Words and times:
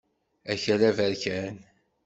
Akal 0.51 0.81
aberkan. 0.89 1.55